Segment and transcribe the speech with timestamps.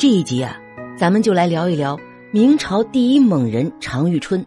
[0.00, 0.58] 这一集啊，
[0.96, 1.94] 咱们就来聊一聊
[2.30, 4.42] 明朝第一猛人常遇春。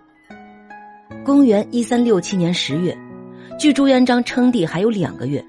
[1.24, 2.98] 公元一三六七年十月，
[3.60, 5.46] 距朱元璋称帝还有两个月。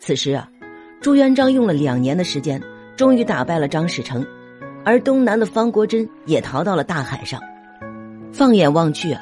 [0.00, 0.48] 此时啊，
[1.02, 2.58] 朱元璋用了两年的时间，
[2.96, 4.26] 终于打败了张士诚，
[4.82, 7.38] 而东南的方国珍也逃到了大海上。
[8.32, 9.20] 放眼望去啊，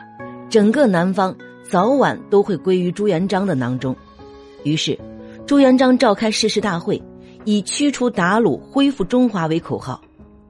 [0.48, 1.34] 整个南方
[1.68, 3.92] 早晚都会归于朱元璋的囊中。
[4.62, 4.96] 于是，
[5.46, 7.02] 朱元璋召开誓师大会，
[7.44, 10.00] 以驱除鞑虏、恢复中华为口号，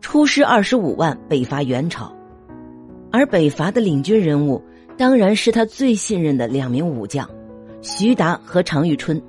[0.03, 2.13] 出师二十五万北伐元朝。
[3.11, 4.61] 而北伐的领军人物，
[4.99, 7.27] 当然是他最信任的两名武将，
[7.81, 9.23] 徐达和常遇春。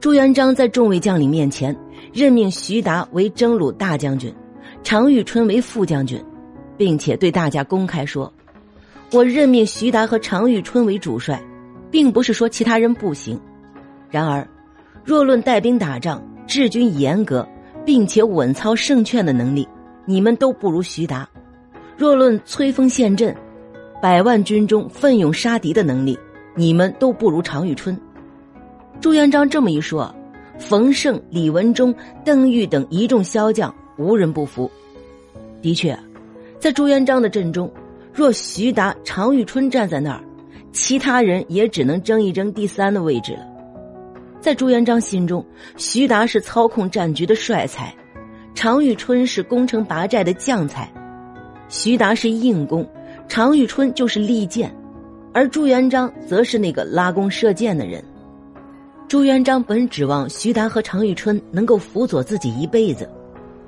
[0.00, 1.76] 朱元璋在众位将领面前
[2.12, 4.34] 任命徐达为征虏大将军，
[4.82, 6.20] 常遇春为副将军，
[6.76, 8.32] 并且对大家公开说
[9.12, 11.40] ：“我任命徐达和常遇春为主帅，
[11.90, 13.38] 并不是说其他人不行。”
[14.08, 14.48] 然而，
[15.04, 17.46] 若论带兵打仗、治军严格，
[17.88, 19.66] 并且稳操胜券的能力，
[20.04, 21.26] 你们都不如徐达；
[21.96, 23.34] 若论摧锋陷阵、
[24.02, 26.18] 百万军中奋勇杀敌的能力，
[26.54, 27.98] 你们都不如常遇春。
[29.00, 30.14] 朱元璋这么一说，
[30.58, 31.94] 冯胜、李文忠、
[32.26, 34.70] 邓玉等一众骁将无人不服。
[35.62, 35.98] 的确，
[36.58, 37.72] 在朱元璋的阵中，
[38.12, 40.22] 若徐达、常遇春站在那儿，
[40.72, 43.47] 其他人也只能争一争第三的位置了。
[44.40, 45.44] 在朱元璋心中，
[45.76, 47.94] 徐达是操控战局的帅才，
[48.54, 50.90] 常遇春是攻城拔寨的将才。
[51.68, 52.88] 徐达是硬攻，
[53.28, 54.74] 常遇春就是利剑，
[55.34, 58.02] 而朱元璋则是那个拉弓射箭的人。
[59.08, 63.10] 朱元璋本指望徐达和常遇春能够辅佐自己一辈子，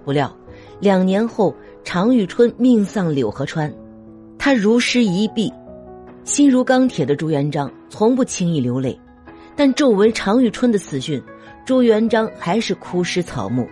[0.04, 0.34] 不料
[0.78, 3.72] 两年后常遇春命丧柳河川，
[4.38, 5.52] 他如尸一臂。
[6.24, 8.98] 心如钢铁的朱元璋从不轻易流泪。
[9.56, 11.22] 但骤闻常遇春的死讯，
[11.64, 13.68] 朱元璋还是枯湿草木。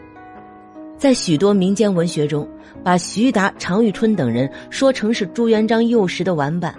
[0.96, 2.46] 在许多民间文学中，
[2.82, 6.74] 把徐达、常遇春等人说成是朱元璋幼时的玩伴。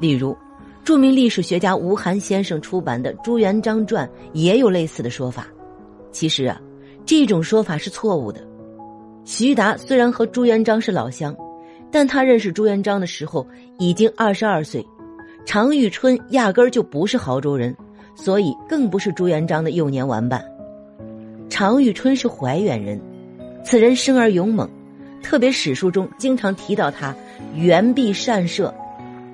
[0.00, 0.36] 例如，
[0.84, 5.46] 著名历史学家吴晗先生出版的《朱元璋传》也有类似的说法。
[6.10, 6.60] 其实啊，
[7.06, 8.44] 这种说法是错误的。
[9.24, 11.34] 徐达虽然和朱元璋是老乡，
[11.90, 13.46] 但他认识朱元璋的时候
[13.78, 14.84] 已经二十二岁。
[15.44, 17.76] 常遇春压根儿就不是亳州人。
[18.14, 20.44] 所以更不是朱元璋的幼年玩伴。
[21.48, 23.00] 常遇春是怀远人，
[23.64, 24.68] 此人生而勇猛，
[25.22, 27.14] 特别史书中经常提到他
[27.54, 28.74] 圆臂善射，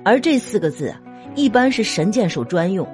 [0.03, 1.01] 而这四个字啊，
[1.35, 2.87] 一般是神箭手专用。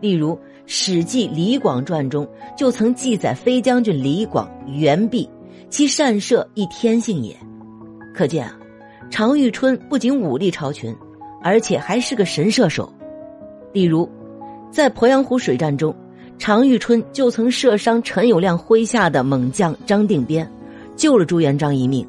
[0.00, 0.32] 例如
[0.66, 5.28] 《史记·李广传》中就曾记载飞将军李广圆臂，
[5.70, 7.36] 其善射亦天性也。
[8.12, 8.58] 可见啊，
[9.10, 10.94] 常遇春不仅武力超群，
[11.42, 12.92] 而且还是个神射手。
[13.72, 14.08] 例如。
[14.74, 15.94] 在鄱阳湖水战中，
[16.36, 20.50] 常遇春就曾射伤陈友谅麾下的猛将张定边，
[20.96, 22.04] 救了朱元璋一命。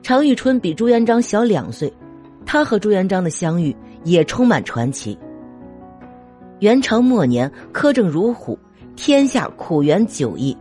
[0.00, 1.92] 常遇春比朱元璋小两岁，
[2.46, 3.74] 他和朱元璋的相遇
[4.04, 5.18] 也充满传奇。
[6.60, 8.56] 元朝末年，苛政如虎，
[8.94, 10.56] 天下苦元久矣。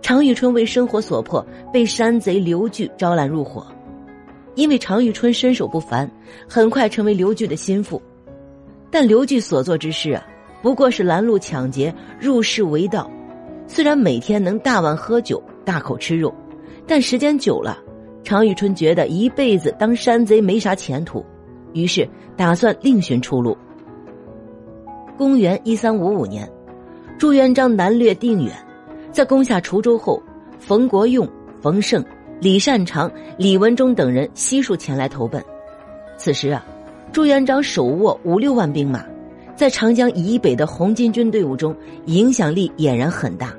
[0.00, 3.66] 常遇春为生活所迫，被山贼刘据招揽入伙。
[4.54, 6.10] 因为常遇春身手不凡，
[6.48, 8.00] 很快成为刘据的心腹。
[8.90, 10.26] 但刘据所做之事啊，
[10.62, 13.10] 不过是拦路抢劫、入室为盗。
[13.66, 16.34] 虽然每天能大碗喝酒、大口吃肉，
[16.86, 17.78] 但时间久了，
[18.22, 21.24] 常遇春觉得一辈子当山贼没啥前途，
[21.72, 23.56] 于是打算另寻出路。
[25.16, 26.50] 公元一三五五年，
[27.18, 28.52] 朱元璋南掠定远，
[29.12, 30.22] 在攻下滁州后，
[30.58, 31.28] 冯国用、
[31.60, 32.04] 冯胜、
[32.40, 35.42] 李善长、李文忠等人悉数前来投奔。
[36.16, 36.64] 此时啊。
[37.12, 39.04] 朱元璋手握五六万兵马，
[39.60, 41.76] 在长江以北的红巾军队伍中
[42.06, 43.54] 影响力俨然很大。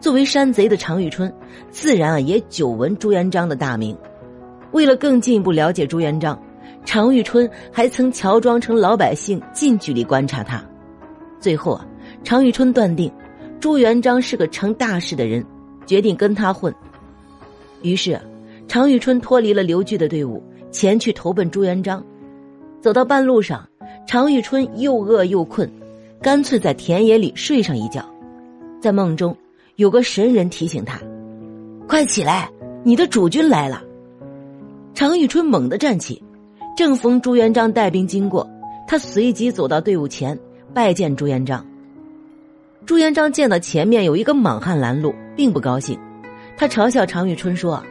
[0.00, 1.32] 作为山贼的常遇春，
[1.70, 3.96] 自然啊也久闻朱元璋的大名。
[4.72, 6.36] 为了更进一步了解朱元璋，
[6.84, 10.60] 常遇春还曾乔装成老百姓近距离观察他。
[11.38, 11.86] 最后啊，
[12.24, 13.08] 常遇春断定
[13.60, 15.46] 朱元璋是个成大事的人，
[15.86, 16.74] 决定跟他混。
[17.82, 18.20] 于是，
[18.66, 20.42] 常遇春脱离了刘据的队伍，
[20.72, 22.04] 前去投奔朱元璋。
[22.80, 23.64] 走到半路上，
[24.06, 25.70] 常遇春又饿又困，
[26.20, 28.04] 干脆在田野里睡上一觉。
[28.80, 29.36] 在梦中，
[29.76, 31.00] 有个神人提醒他
[31.88, 32.50] ：“快起来，
[32.82, 33.82] 你的主君来了。”
[34.94, 36.22] 常遇春猛地站起，
[36.76, 38.48] 正逢朱元璋带兵经过，
[38.86, 40.38] 他随即走到队伍前
[40.72, 41.64] 拜见朱元璋。
[42.86, 45.98] 朱元璋见到前面有一个莽汉拦路，并不高兴，
[46.56, 47.82] 他嘲笑常遇春说：“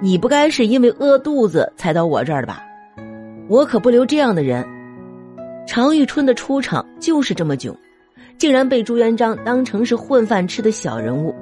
[0.00, 2.62] 你不该是因为饿肚子才到我这儿的吧？”
[3.48, 4.64] 我可不留这样的人。
[5.68, 7.76] 常遇春的出场就是这么囧，
[8.38, 11.34] 竟然被朱元璋当成是混饭吃的小人物。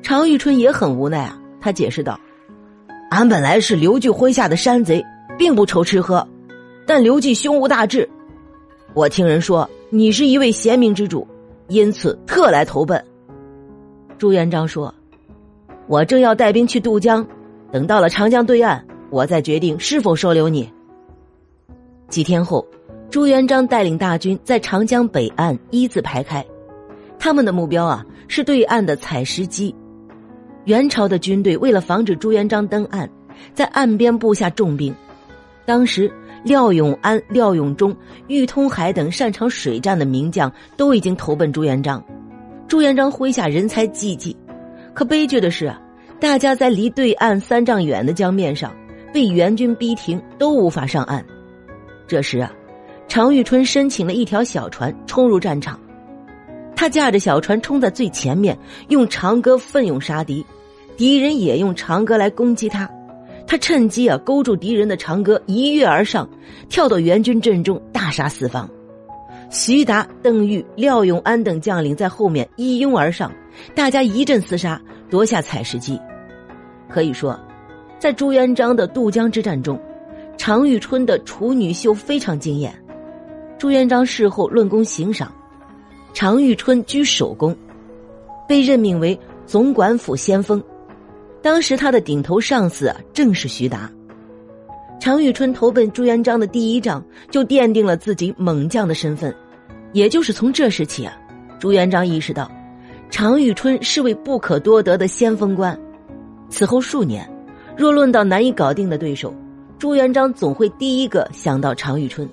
[0.00, 2.18] 常遇春也很无奈啊，他解释道
[3.12, 5.04] ：“俺本来是刘据麾下的山贼，
[5.36, 6.26] 并不愁吃喝，
[6.86, 8.08] 但刘季胸无大志。
[8.94, 11.28] 我听人说你是一位贤明之主，
[11.68, 13.04] 因此特来投奔。”
[14.16, 14.92] 朱元璋说
[15.86, 17.24] ：“我正要带兵去渡江，
[17.70, 20.66] 等到了长江对岸，我再决定是否收留你。”
[22.08, 22.66] 几天后，
[23.10, 26.46] 朱元璋带领大军在长江北岸一字排开，
[27.18, 29.74] 他们的目标啊是对岸的采石矶。
[30.64, 33.10] 元朝的军队为了防止朱元璋登岸，
[33.52, 34.94] 在岸边布下重兵。
[35.64, 36.08] 当时
[36.44, 37.94] 廖永安、廖永忠、
[38.28, 42.00] 郁通海等擅长水战的名将都已经投奔朱元璋。
[42.68, 44.36] 朱元璋麾下人才济济，
[44.94, 45.80] 可悲剧的是啊，
[46.20, 48.72] 大家在离对岸三丈远的江面上
[49.12, 51.24] 被元军逼停，都无法上岸。
[52.06, 52.52] 这时啊，
[53.10, 55.76] 常遇春申请了一条小船冲入战场，
[56.76, 60.46] 他驾着小船冲在最前面，用长戈奋勇杀敌，
[60.96, 62.88] 敌人也用长戈来攻击他，
[63.48, 66.30] 他趁机啊勾住敌人的长戈，一跃而上，
[66.68, 68.70] 跳到援军阵中，大杀四方。
[69.50, 73.32] 徐达、邓玉、廖永安等将领在后面一拥而上，
[73.74, 74.80] 大家一阵厮杀，
[75.10, 76.00] 夺下采石矶。
[76.88, 77.36] 可以说，
[77.98, 79.76] 在朱元璋的渡江之战中。
[80.36, 82.74] 常遇春的处女秀非常惊艳，
[83.60, 85.30] 朱元璋事后论功行赏，
[86.14, 87.54] 常遇春居首功，
[88.48, 90.64] 被任命为总管府先锋。
[91.42, 93.92] 当时他的顶头上司啊正是徐达。
[94.98, 99.34] 常遇春投奔朱元璋的第一仗就奠定了自己猛将的身份，
[99.92, 101.14] 也就是从这时起啊，
[101.58, 102.50] 朱元璋意识到，
[103.10, 105.78] 常遇春是位不可多得的先锋官。
[106.48, 107.30] 此后数年，
[107.76, 109.34] 若论到难以搞定的对手。
[109.78, 112.26] 朱元璋总会第一个想到常遇春，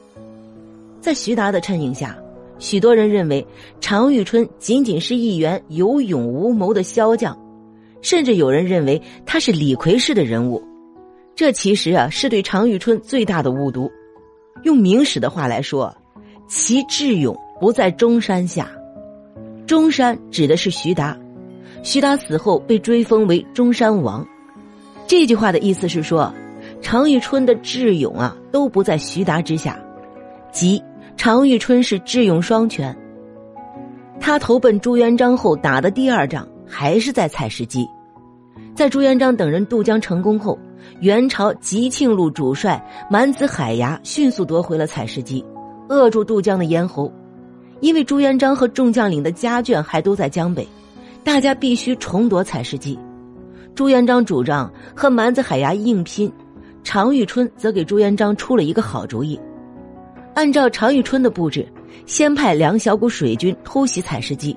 [1.00, 2.18] 在徐达的衬影下，
[2.60, 3.46] 许多人认为
[3.80, 7.38] 常遇春仅仅是一员有勇无谋的骁将，
[8.02, 10.62] 甚至有人认为他是李逵式的人物。
[11.36, 13.90] 这其实啊是对常遇春最大的误读。
[14.64, 15.96] 用明史的话来说，
[16.48, 18.70] 其智勇不在中山下。
[19.66, 21.18] 中山指的是徐达，
[21.84, 24.28] 徐达死后被追封为中山王。
[25.06, 26.34] 这句话的意思是说。
[26.80, 29.82] 常遇春的智勇啊，都不在徐达之下，
[30.52, 30.82] 即
[31.16, 32.96] 常遇春是智勇双全。
[34.20, 37.88] 他投奔朱元璋后打的第二仗，还是在采石矶。
[38.76, 40.58] 在朱元璋等人渡江成功后，
[41.00, 45.44] 元朝吉庆路主帅满子海牙迅速夺回了采石矶，
[45.90, 47.12] 扼住渡江的咽喉。
[47.80, 50.68] 因为朱元璋和众将领的家眷还都在江北，
[51.24, 52.98] 大家必须重夺采石矶。
[53.76, 56.32] 朱元璋主张和蛮子海牙硬拼。
[56.84, 59.38] 常遇春则给朱元璋出了一个好主意，
[60.38, 61.68] 按照常遇春的布置，
[62.06, 64.56] 先派两小股水军偷袭采石矶，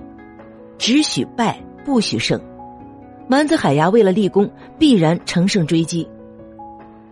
[0.76, 2.38] 只许败不许胜。
[3.26, 4.46] 蛮子海牙为了立功，
[4.78, 6.06] 必然乘胜追击。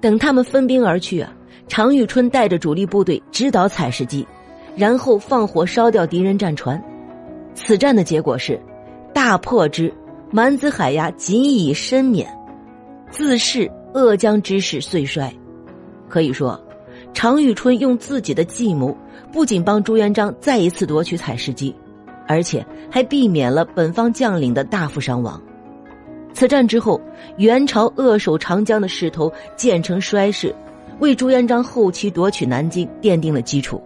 [0.02, 1.32] 等他们分兵而去啊，
[1.66, 4.22] 常遇春带着主力部队直捣采石矶，
[4.76, 6.78] 然后放火烧掉敌人战船。
[7.54, 8.60] 此战的结果是
[9.14, 9.90] 大破之，
[10.30, 12.28] 蛮子海牙仅以身免，
[13.10, 13.66] 自恃。
[13.94, 15.32] 鄂江之势遂衰，
[16.10, 16.62] 可以说，
[17.18, 18.96] 常遇春用自己的计谋，
[19.32, 21.74] 不仅帮朱元璋再一次夺取采石矶，
[22.28, 25.42] 而且还避免了本方将领的大幅伤亡。
[26.32, 27.00] 此战之后，
[27.36, 30.54] 元朝扼守长江的势头渐成衰势，
[31.00, 33.82] 为朱元璋后期夺取南京奠定了基础。